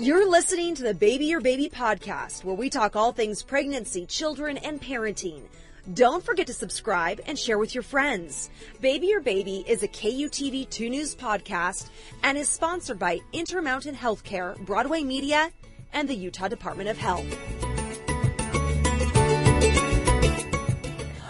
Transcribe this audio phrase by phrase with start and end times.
[0.00, 4.56] You're listening to the Baby Your Baby podcast, where we talk all things pregnancy, children,
[4.58, 5.42] and parenting.
[5.92, 8.48] Don't forget to subscribe and share with your friends.
[8.80, 11.88] Baby Your Baby is a KUTV 2 News podcast
[12.22, 15.50] and is sponsored by Intermountain Healthcare, Broadway Media,
[15.92, 17.26] and the Utah Department of Health.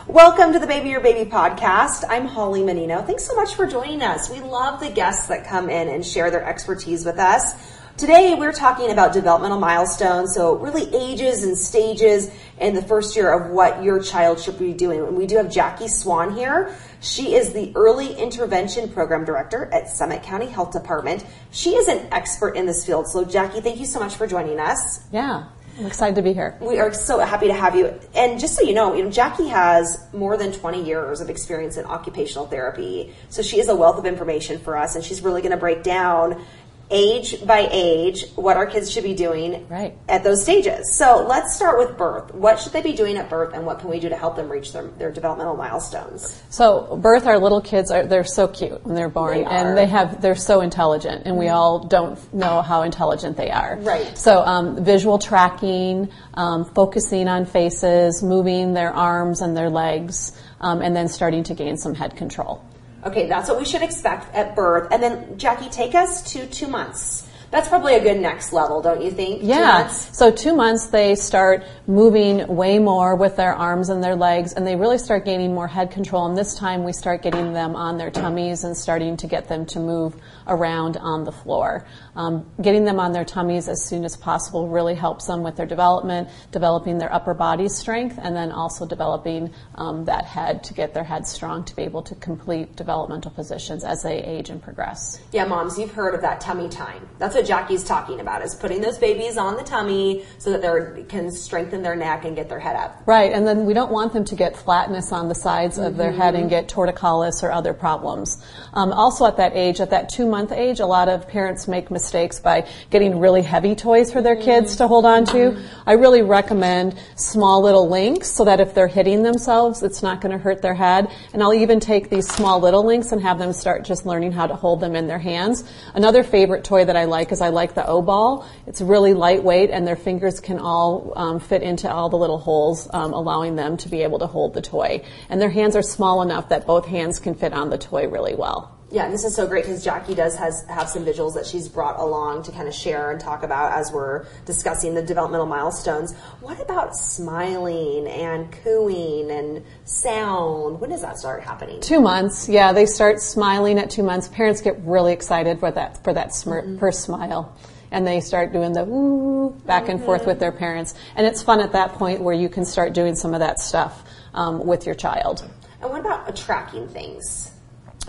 [0.07, 2.05] Welcome to the Baby Your Baby podcast.
[2.07, 3.01] I'm Holly Menino.
[3.01, 4.29] Thanks so much for joining us.
[4.29, 7.78] We love the guests that come in and share their expertise with us.
[7.99, 12.31] Today we're talking about developmental milestones, so really ages and stages
[12.61, 15.01] in the first year of what your child should be doing.
[15.01, 16.73] And we do have Jackie Swan here.
[17.01, 21.27] She is the Early Intervention Program Director at Summit County Health Department.
[21.51, 23.09] She is an expert in this field.
[23.09, 25.05] So Jackie, thank you so much for joining us.
[25.11, 25.47] Yeah.
[25.77, 26.57] I'm excited to be here.
[26.61, 27.99] We are so happy to have you.
[28.15, 31.77] And just so you know, you know, Jackie has more than 20 years of experience
[31.77, 33.13] in occupational therapy.
[33.29, 35.83] So she is a wealth of information for us and she's really going to break
[35.83, 36.45] down
[36.91, 39.97] age by age what our kids should be doing right.
[40.09, 40.95] at those stages.
[40.95, 42.33] So let's start with birth.
[42.35, 44.49] What should they be doing at birth and what can we do to help them
[44.49, 46.43] reach their, their developmental milestones?
[46.51, 49.87] So birth, our little kids are, they're so cute when they're born They and they
[49.87, 53.77] have, they're so intelligent and we all don't know how intelligent they are.
[53.81, 54.17] Right.
[54.17, 60.83] So um, visual tracking, um, focusing on faces, moving their arms and their legs, um,
[60.83, 62.65] and then starting to gain some head control.
[63.05, 64.89] Okay, that's what we should expect at birth.
[64.93, 67.25] And then Jackie, take us to two months.
[67.51, 69.41] That's probably a good next level, don't you think?
[69.41, 69.79] Two Yeah.
[69.79, 70.11] months?
[70.13, 74.67] So two months they start moving way more with their arms and their legs, and
[74.67, 76.27] they really start gaining more head control.
[76.27, 79.65] And this time we start getting them on their tummies and starting to get them
[79.67, 80.15] to move
[80.47, 81.87] around on the floor.
[82.19, 85.67] Um, getting them on their tummies as soon as possible really helps them with their
[85.67, 90.95] development, developing their upper body strength, and then also developing um, that head to get
[90.95, 95.21] their head strong to be able to complete developmental positions as they age and progress.
[95.31, 97.09] Yeah, moms, you've heard of that tummy time.
[97.19, 101.05] That's what Jackie's talking about, is putting those babies on the tummy so that they
[101.05, 103.01] can strengthen their neck and get their head up.
[103.07, 106.11] Right, and then we don't want them to get flatness on the sides of their
[106.11, 108.45] head and get torticollis or other problems.
[108.75, 111.93] Um, also, at that age, at that two month age, a lot of parents make
[111.93, 112.08] mistakes
[112.41, 115.61] by getting really heavy toys for their kids to hold on to.
[115.87, 120.33] I really recommend small little links so that if they're hitting themselves, it's not going
[120.33, 121.11] to hurt their head.
[121.33, 124.47] And I'll even take these small little links and have them start just learning how
[124.47, 125.65] to hold them in their hands.
[125.95, 128.47] Another favorite toy that I like is I like the O ball.
[128.67, 132.89] It's really lightweight and their fingers can all um, fit into all the little holes,
[132.93, 135.05] um, allowing them to be able to hold the toy.
[135.29, 138.35] And their hands are small enough that both hands can fit on the toy really
[138.35, 138.78] well.
[138.91, 141.69] Yeah, and this is so great because Jackie does has have some visuals that she's
[141.69, 146.15] brought along to kind of share and talk about as we're discussing the developmental milestones.
[146.41, 150.81] What about smiling and cooing and sound?
[150.81, 151.83] When does that start happening?
[151.83, 154.29] Two months, yeah, they start smiling at two months.
[154.29, 157.55] Parents get really excited for that for that smirk, first smile,
[157.91, 160.95] and they start doing the ooh back and forth with their parents.
[161.15, 164.03] And it's fun at that point where you can start doing some of that stuff
[164.33, 165.47] um, with your child.
[165.83, 167.51] And what about tracking things?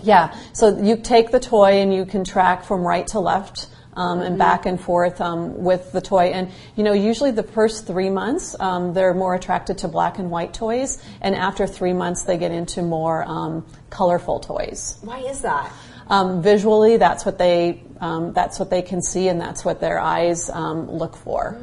[0.02, 3.68] Yeah, so you take the toy and you can track from right to left.
[3.92, 7.88] Um, and back and forth um, with the toy, and you know, usually the first
[7.88, 12.22] three months um, they're more attracted to black and white toys, and after three months
[12.22, 14.96] they get into more um, colorful toys.
[15.02, 15.72] Why is that?
[16.06, 19.98] Um, visually, that's what they um, that's what they can see, and that's what their
[19.98, 21.58] eyes um, look for.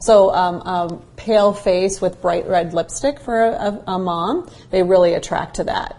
[0.00, 4.82] So, um, a pale face with bright red lipstick for a, a, a mom, they
[4.82, 5.96] really attract to that.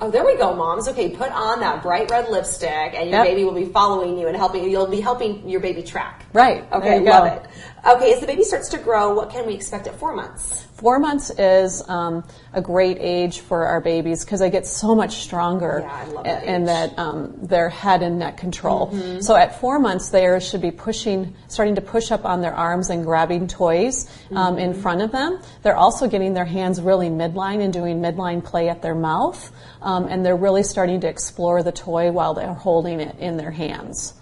[0.00, 0.86] Oh, there we go, moms.
[0.88, 3.26] Okay, put on that bright red lipstick, and your Yep.
[3.26, 4.70] baby will be following you and helping you.
[4.70, 6.24] You'll be helping your baby track.
[6.32, 6.64] Right.
[6.72, 7.34] Okay, love go.
[7.34, 7.42] it.
[7.88, 10.64] Okay, as the baby starts to grow, what can we expect at four months?
[10.74, 12.22] Four months is um,
[12.52, 16.64] a great age for our babies because they get so much stronger Yeah, that in
[16.66, 18.88] that um, their head and neck control.
[18.88, 19.20] Mm-hmm.
[19.20, 22.90] So at four months, they should be pushing, starting to push up on their arms
[22.90, 24.82] and grabbing toys um, in Mm-hmm.
[24.82, 25.40] front of them.
[25.62, 29.50] They're also getting their hands really midline and doing midline play at their mouth,
[29.80, 33.50] um, and they're really starting to explore the toy while they're holding it in their
[33.50, 34.12] hands.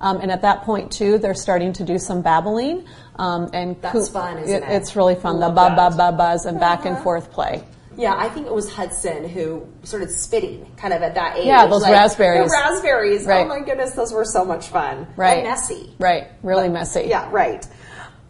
[0.00, 2.86] Um, and at that point too, they're starting to do some babbling.
[3.16, 4.68] Um, and That's fun, isn't it?
[4.70, 5.40] It's really fun.
[5.40, 7.64] The Love ba ba ba buzz and back and forth play.
[7.96, 11.46] Yeah, I think it was Hudson who started spitting kind of at that age.
[11.46, 12.50] Yeah, those raspberries.
[12.50, 13.24] The raspberries.
[13.24, 13.44] Right.
[13.44, 15.06] Oh my goodness, those were so much fun.
[15.16, 15.38] Right.
[15.38, 15.94] And messy.
[15.98, 16.26] Right.
[16.42, 17.06] Really messy.
[17.08, 17.66] Yeah, right.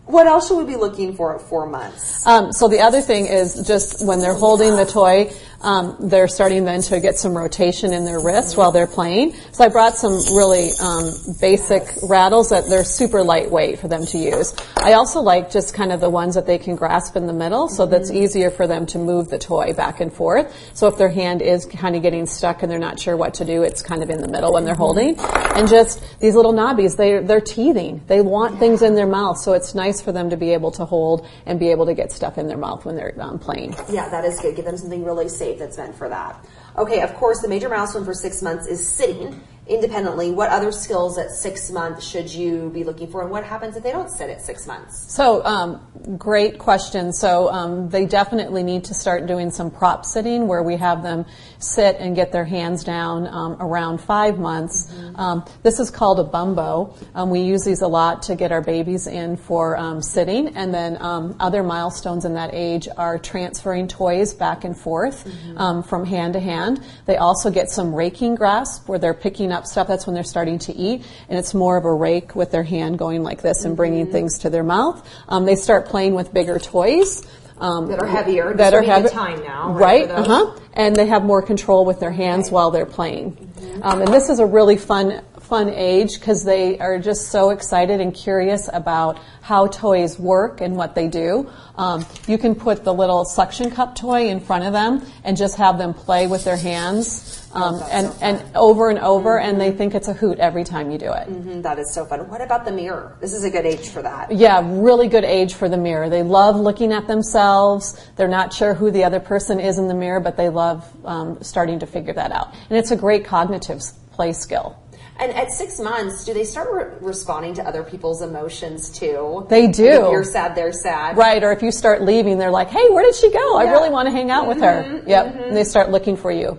[0.07, 2.27] What else should we be looking for at four months?
[2.27, 6.67] Um, so the other thing is just when they're holding the toy, um, they're starting
[6.67, 9.35] then to get some rotation in their wrist while they're playing.
[9.53, 11.11] So I brought some really um,
[11.41, 14.55] basic rattles that they're super lightweight for them to use.
[14.77, 17.69] I also like just kind of the ones that they can grasp in the middle,
[17.69, 20.55] so that's easier for them to move the toy back and forth.
[20.75, 23.47] So if their hand is kind of getting stuck and they're not sure what to
[23.47, 25.19] do, it's kind of in the middle when they're holding.
[25.19, 28.03] And just these little knobbies, they they're teething.
[28.07, 30.85] They want things in their mouth, so it's nice for them to be able to
[30.85, 33.75] hold and be able to get stuff in their mouth when they're um, playing.
[33.91, 34.57] Yeah, that is good.
[34.57, 36.45] Give them something really safe that's meant for that.
[36.77, 40.31] Okay, of course, the major milestone for six months is sitting independently.
[40.31, 43.83] What other skills at six months should you be looking for, and what happens if
[43.83, 45.13] they don't sit at six months?
[45.13, 45.81] So, um,
[46.19, 47.13] great question.
[47.13, 51.25] So, um, they definitely need to start doing some prop sitting where we have them
[51.59, 54.93] sit and get their hands down um, around five months.
[55.15, 56.95] Um, this is called a bumbo.
[57.15, 60.75] Um, we use these a lot to get our babies in for um, sitting, and
[60.75, 65.27] then um, other milestones in that age are transferring toys back and forth
[65.57, 66.85] um, from hand to hand.
[67.07, 69.89] They also get some raking grasp where they're picking up stuff.
[69.89, 72.99] That's when they're starting to eat, and it's more of a rake with their hand
[72.99, 75.07] going like this and bringing things to their mouth.
[75.29, 77.27] Um, they start playing with bigger toys.
[77.59, 78.53] Um, That are heavier.
[78.53, 80.11] That are the time now, right, Right.
[80.11, 80.59] Uh huh.
[80.75, 83.37] And they have more control with their hands while they're playing.
[83.81, 88.01] Um, and this is a really fun fun age because they are just so excited
[88.01, 91.51] and curious about how toys work and what they do.
[91.77, 95.57] Um, you can put the little suction cup toy in front of them and just
[95.57, 97.47] have them play with their hands.
[97.53, 100.91] Um, and, so and over and over, and they think it's a hoot every time
[100.91, 101.29] you do it.
[101.29, 102.29] Mm, that is so fun.
[102.29, 103.17] What about the mirror?
[103.21, 104.33] This is a good age for that.
[104.33, 106.09] Yeah, really good age for the mirror.
[106.09, 108.01] They love looking at themselves.
[108.17, 111.39] They're not sure who the other person is in the mirror, but they love um,
[111.43, 112.55] starting to figure that out.
[112.71, 114.81] And it's a great cognitive play skill.
[115.17, 119.47] And at six months, do they start re- responding to other people's emotions too?
[119.49, 119.87] They do.
[119.87, 121.17] If you're sad, they're sad.
[121.17, 123.57] Right, or if you start leaving, they're like, hey, where did she go?
[123.57, 124.83] I really want to hang out with her.
[124.83, 125.55] Mm-hmm, yep, and mm-hmm.
[125.55, 126.59] they start looking for you.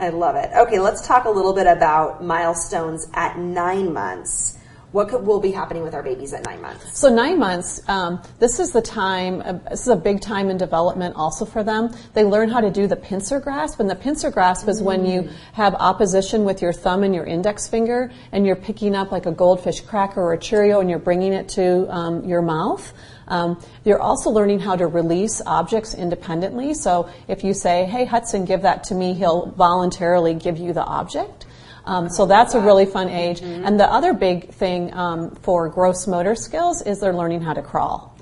[0.00, 0.50] I love it.
[0.56, 4.58] Okay, let's talk a little bit about milestones at nine months.
[4.96, 6.98] What could, will be happening with our babies at nine months?
[6.98, 10.56] So nine months, um, this is the time, uh, this is a big time in
[10.56, 11.94] development also for them.
[12.14, 15.28] They learn how to do the pincer grasp, and the pincer grasp is when you
[15.52, 19.32] have opposition with your thumb and your index finger, and you're picking up like a
[19.32, 22.94] goldfish cracker or a Cheerio, and you're bringing it to um, your mouth.
[23.28, 26.72] Um, you're also learning how to release objects independently.
[26.72, 30.84] So if you say, hey, Hudson, give that to me, he'll voluntarily give you the
[30.84, 31.45] object.
[31.86, 33.40] Um, so that's a really fun age.
[33.40, 37.62] And the other big thing um, for gross motor skills is they're learning how to
[37.62, 38.12] crawl.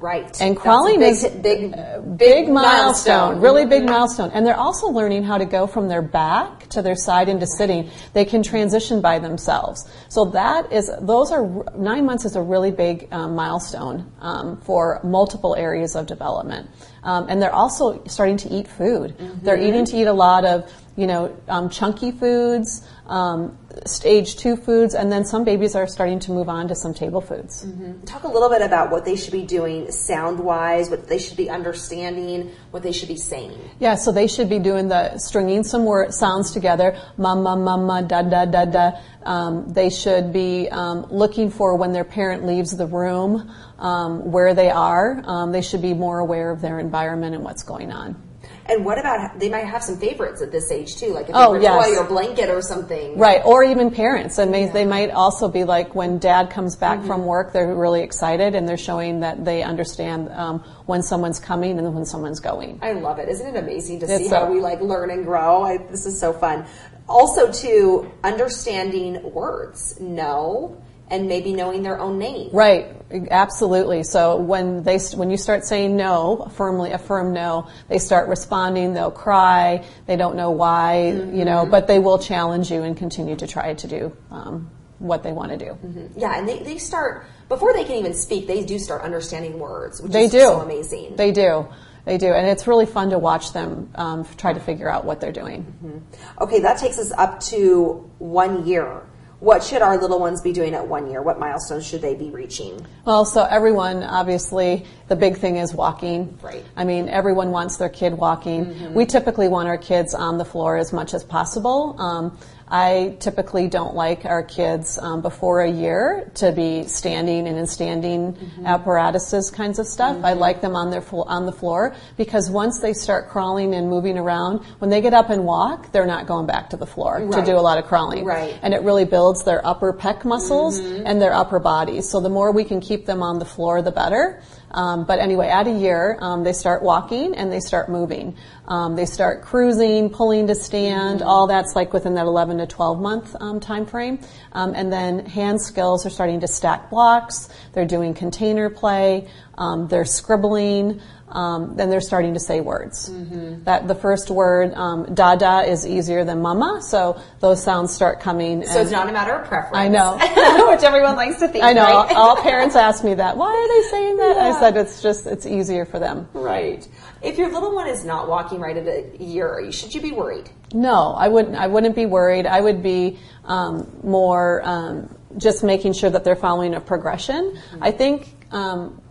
[0.00, 0.40] Right.
[0.40, 1.76] And crawling big, is big,
[2.18, 4.32] Big milestone, really big milestone.
[4.34, 7.88] And they're also learning how to go from their back to their side into sitting.
[8.12, 9.88] They can transition by themselves.
[10.08, 15.00] So that is, those are, nine months is a really big um, milestone um, for
[15.04, 16.68] multiple areas of development.
[17.04, 19.14] Um, and they're also starting to eat food.
[19.42, 23.56] They're eating to eat a lot of, you know, um, chunky foods, um,
[23.86, 27.20] stage two foods, and then some babies are starting to move on to some table
[27.20, 27.66] foods.
[28.04, 31.36] Talk a little bit about what they should be doing sound wise, what they should
[31.36, 33.58] be understanding, what they should be saying.
[33.80, 38.22] Yeah, so they should be doing the stringing some word sounds together, mama, mama, da
[38.22, 38.92] da da da.
[39.24, 44.52] Um, they should be um, looking for when their parent leaves the room um, where
[44.52, 45.22] they are.
[45.24, 48.31] Um, they should be more aware of their environment and what's going on.
[48.66, 51.54] And what about they might have some favorites at this age too, like a Oh,
[51.54, 51.84] yes.
[51.86, 53.18] toy or blanket or something.
[53.18, 54.38] Right, or even parents.
[54.38, 58.02] And may, they might also be like when dad comes back from work, they're really
[58.02, 62.78] excited and they're showing that they understand um, when someone's coming and when someone's going.
[62.82, 63.28] I love it.
[63.28, 65.62] Isn't it amazing to It's see how we like learn and grow?
[65.64, 66.64] I, this is so fun.
[67.08, 72.48] Also, too, understanding words, no, and maybe knowing their own name.
[72.52, 72.86] Right,
[73.30, 74.02] absolutely.
[74.02, 78.94] So when they when you start saying no, firmly a firm no, they start responding.
[78.94, 79.84] They'll cry.
[80.06, 83.74] They don't know why, you know, but they will challenge you and continue to try
[83.74, 86.10] to do um, what they want to do.
[86.16, 88.46] Yeah, and they, they start before they can even speak.
[88.46, 90.38] They do start understanding words, which They is do.
[90.40, 91.16] so amazing.
[91.16, 91.68] They do.
[92.04, 95.20] They do, and it's really fun to watch them um, try to figure out what
[95.20, 96.02] they're doing.
[96.40, 99.02] Okay, that takes us up to one year.
[99.42, 101.20] What should our little ones be doing at one year?
[101.20, 102.86] What milestones should they be reaching?
[103.04, 106.38] Well, so everyone, obviously, the big thing is walking.
[106.40, 106.64] Right.
[106.76, 108.94] I mean, everyone wants their kid walking.
[108.94, 112.00] We typically want our kids on the floor as much as possible.
[112.00, 112.38] Um,
[112.72, 117.66] I typically don't like our kids um, before a year to be standing and in
[117.66, 118.64] standing mm-hmm.
[118.64, 120.16] apparatuses kinds of stuff.
[120.16, 120.24] Mm-hmm.
[120.24, 124.16] I like them on their on the floor because once they start crawling and moving
[124.16, 127.32] around, when they get up and walk, they're not going back to the floor right.
[127.32, 128.24] to do a lot of crawling.
[128.24, 128.58] Right.
[128.62, 131.06] And it really builds their upper pec muscles mm-hmm.
[131.06, 132.02] and their upper body.
[132.02, 134.42] So the more we can keep them on the floor, the better.
[134.72, 138.36] Um, but anyway, at a year, um, they start walking and they start moving.
[138.66, 141.20] Um, they start cruising, pulling to stand.
[141.20, 141.28] Mm-hmm.
[141.28, 144.18] All that's like within that 11 to 12 month um, time frame.
[144.52, 147.48] Um, and then hand skills are starting to stack blocks.
[147.72, 149.28] They're doing container play.
[149.58, 151.00] Um, they're scribbling
[151.32, 153.08] um, then they're starting to say words.
[153.08, 153.64] Mm-hmm.
[153.64, 158.64] That the first word, um, "dada," is easier than "mama," so those sounds start coming.
[158.66, 159.76] So it's not a matter of preference.
[159.76, 160.18] I know,
[160.70, 161.64] which everyone likes to think.
[161.64, 161.82] I know.
[161.84, 162.14] Right?
[162.14, 163.36] all parents ask me that.
[163.38, 164.36] Why are they saying that?
[164.36, 164.42] Yeah.
[164.42, 166.28] I said it's just it's easier for them.
[166.32, 166.86] Right.
[167.20, 170.48] If your little one is not walking right at a year, should you be worried?
[170.72, 171.56] No, I wouldn't.
[171.56, 172.46] I wouldn't be worried.
[172.46, 177.56] I would be um, more um, just making sure that they're following a progression.
[177.56, 177.82] Mm-hmm.
[177.82, 179.02] I think um,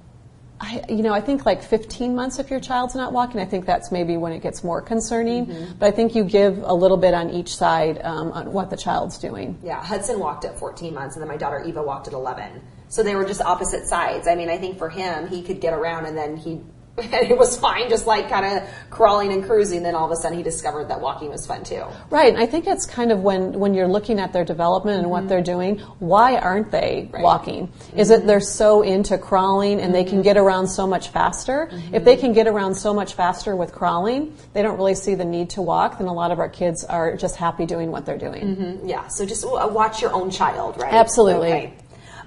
[0.62, 3.66] I, you know, I think like 15 months if your child's not walking, I think
[3.66, 5.48] that's maybe when it gets more concerning.
[5.48, 5.80] Mm-hmm.
[5.80, 8.78] But I think you give a little bit on each side um, on what the
[8.78, 9.58] child's doing.
[9.64, 12.62] Yeah, Hudson walked at 14 months, and then my daughter Eva walked at 11.
[12.92, 14.28] So they were just opposite sides.
[14.28, 16.60] I mean, I think for him, he could get around, and then he
[16.98, 19.82] and it was fine, just like kind of crawling and cruising.
[19.82, 21.84] Then all of a sudden, he discovered that walking was fun too.
[22.10, 22.36] Right.
[22.36, 25.12] I think it's kind of when when you're looking at their development and mm-hmm.
[25.12, 25.80] what they're doing.
[26.00, 27.24] Why aren't they right.
[27.24, 27.70] walking?
[27.70, 28.00] Mm-hmm.
[28.00, 29.94] Is it they're so into crawling and mm-hmm.
[29.94, 30.24] they can mm-hmm.
[30.24, 31.70] get around so much faster?
[31.72, 31.96] Mm-hmm.
[31.96, 35.26] If they can get around so much faster with crawling, they don't really see the
[35.26, 35.98] need to walk.
[35.98, 38.58] Then a lot of our kids are just happy doing what they're doing.
[38.58, 38.88] Mm-hmm.
[38.90, 39.08] Yeah.
[39.08, 40.94] So just watch your own child, right?
[40.94, 41.54] Absolutely.
[41.54, 41.74] Okay.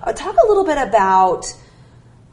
[0.04, 1.46] Uh, talk a little bit about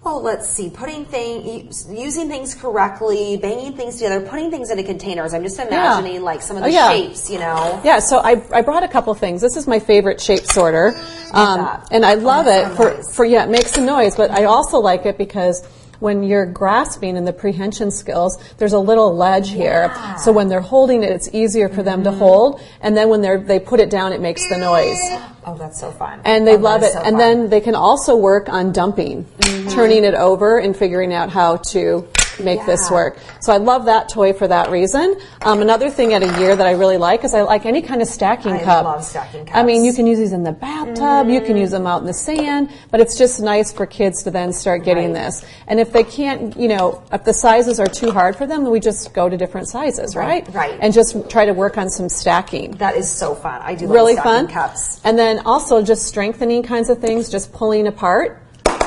[0.04, 5.32] well, let's see, putting things, using things correctly, banging things together, putting things into containers.
[5.32, 6.20] I'm just imagining yeah.
[6.22, 6.90] like some of the oh, yeah.
[6.90, 7.80] shapes, you know?
[7.84, 9.42] Yeah, so I, I brought a couple things.
[9.42, 10.96] This is my favorite shape sorter.
[11.34, 13.16] Um, and I love oh, it for, nice.
[13.16, 15.64] for, yeah, it makes a noise, but I also like it because
[16.02, 19.94] when you're grasping in the prehension skills, there's a little ledge here.
[20.18, 22.12] So when they're holding it, it's easier for them mm-hmm.
[22.12, 22.62] to hold.
[22.82, 25.00] And then when they put it down, it makes the noise.
[25.46, 26.22] Oh, that's so fun.
[26.26, 26.94] And they oh, love it.
[26.94, 27.18] So and fun.
[27.18, 29.70] then they can also work on dumping, mm-hmm.
[29.70, 32.08] turning it over and figuring out how to
[32.42, 32.66] make yeah.
[32.66, 33.18] this work.
[33.40, 35.20] So I love that toy for that reason.
[35.42, 38.02] Um, another thing at a year that I really like is I like any kind
[38.02, 38.86] of stacking I cup.
[38.86, 39.58] I love stacking cups.
[39.58, 41.34] I mean, you can use these in the bathtub, mm.
[41.34, 44.32] you can use them out in the sand, but it's just nice for kids to
[44.32, 45.26] then start getting right.
[45.26, 45.46] this.
[45.68, 48.72] And if they can't, you know, if the sizes are too hard for them, then
[48.72, 50.46] we just go to different sizes, right?
[50.50, 50.72] Right.
[50.72, 50.80] right.
[50.82, 52.72] And just try to work on some stacking.
[52.72, 53.62] That is so fun.
[53.64, 55.02] I do really fun cups.
[55.04, 58.42] And then also just strengthening kinds of things, just pulling apart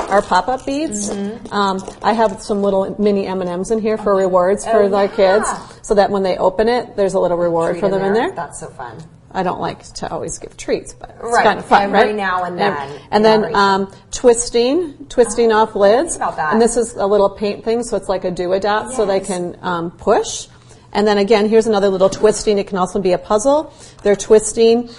[0.09, 1.09] our pop-up beads.
[1.09, 1.53] Mm-hmm.
[1.53, 5.15] Um, I have some little mini M&Ms in here for rewards for oh, the yeah.
[5.15, 5.49] kids,
[5.81, 8.23] so that when they open it, there's a little reward Treat for them in there.
[8.23, 8.35] in there.
[8.35, 8.97] That's so fun.
[9.31, 11.43] I don't like to always give treats, but it's right.
[11.43, 12.15] kind of fun, Every right?
[12.15, 12.71] now and then.
[12.77, 16.15] And, and then um, twisting, twisting oh, off lids.
[16.15, 16.53] About that.
[16.53, 18.95] And this is a little paint thing, so it's like a do-a-dot, yes.
[18.95, 20.47] so they can um, push.
[20.93, 22.57] And then again, here's another little twisting.
[22.57, 23.73] It can also be a puzzle.
[24.03, 24.89] They're twisting.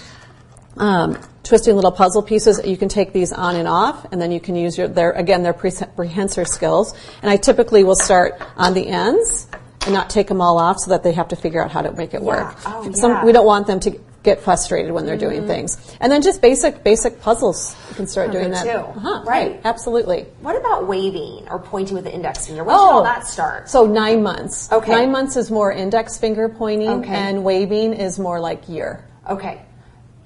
[0.79, 2.59] Um, twisting little puzzle pieces.
[2.65, 5.43] You can take these on and off, and then you can use your, their, again,
[5.43, 6.93] their prehensor skills.
[7.21, 9.47] And I typically will start on the ends
[9.85, 11.91] and not take them all off so that they have to figure out how to
[11.93, 12.27] make it yeah.
[12.27, 12.57] work.
[12.65, 13.25] Oh, Some, yeah.
[13.25, 15.29] we don't want them to get frustrated when they're mm-hmm.
[15.29, 15.95] doing things.
[16.01, 17.77] And then just basic, basic puzzles.
[17.89, 18.63] You can start doing that.
[18.63, 18.69] Too.
[18.69, 19.61] Uh-huh, right.
[19.63, 20.23] Absolutely.
[20.41, 22.65] What about waving or pointing with the index finger?
[22.65, 23.69] When oh, that start?
[23.69, 24.69] So nine months.
[24.69, 24.91] Okay.
[24.91, 27.13] Nine months is more index finger pointing okay.
[27.13, 29.05] and waving is more like year.
[29.29, 29.61] Okay.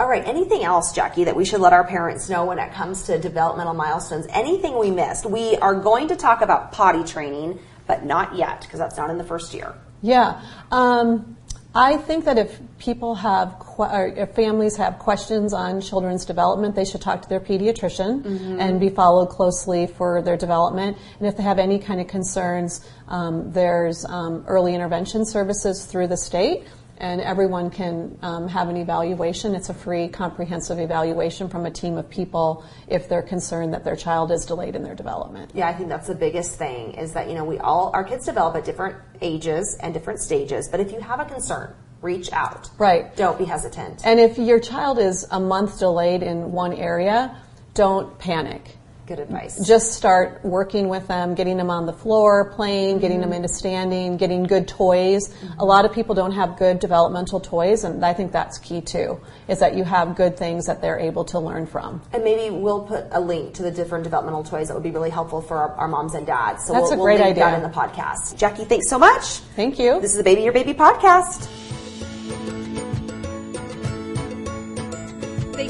[0.02, 3.04] All right, anything else, Jackie, that we should let our parents know when it comes
[3.04, 4.26] to developmental milestones?
[4.32, 5.28] Anything we missed?
[5.28, 9.20] We are going to talk about potty training, but not yet, because that's not in
[9.20, 9.76] the first year.
[10.02, 10.42] Yeah.
[10.72, 11.38] Um,
[11.76, 16.84] I think that if people have, or if families have questions on children's development, they
[16.84, 18.60] should talk to their pediatrician mm-hmm.
[18.60, 20.98] and be followed closely for their development.
[21.20, 26.08] And if they have any kind of concerns, um, there's um, early intervention services through
[26.08, 26.64] the state
[27.02, 29.56] and everyone can um, have an evaluation.
[29.56, 33.96] It's a free, comprehensive evaluation from a team of people if they're concerned that their
[33.96, 35.52] child is delayed in their development.
[35.56, 38.26] Yeah, I think that's the biggest thing is that, you know, we all, our kids
[38.26, 42.70] develop at different ages and different stages, but if you have a concern, reach out.
[42.78, 43.16] Right.
[43.16, 44.06] Don't be hesitant.
[44.06, 47.36] And if your child is a month delayed in one area,
[47.74, 48.78] don't panic
[49.12, 49.60] good advice.
[49.68, 53.32] Just start working with them, getting them on the floor, playing, getting mm-hmm.
[53.32, 55.28] them into standing, getting good toys.
[55.28, 55.60] Mm-hmm.
[55.60, 59.20] A lot of people don't have good developmental toys, and I think that's key too,
[59.50, 62.02] is that you have good things that they're able to learn from.
[62.14, 65.10] And maybe we'll put a link to the different developmental toys that would be really
[65.10, 66.66] helpful for our, our moms and dads.
[66.66, 67.44] So that's we'll, a great we'll link idea.
[67.44, 68.38] that in the podcast.
[68.38, 69.40] Jackie, thanks so much.
[69.58, 70.00] Thank you.
[70.00, 71.50] This is the Baby Your Baby podcast.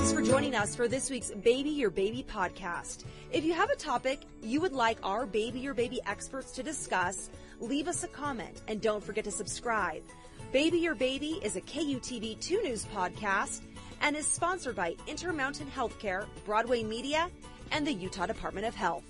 [0.02, 3.06] Thanks for joining us for this week's Baby Your Baby podcast.
[3.32, 7.30] If you have a topic you would like our Baby Your Baby experts to discuss,
[7.60, 10.02] leave us a comment and don't forget to subscribe.
[10.52, 13.62] Baby Your Baby is a KUTV 2 News podcast
[14.02, 17.30] and is sponsored by Intermountain Healthcare, Broadway Media,
[17.70, 19.04] and the Utah Department of Health.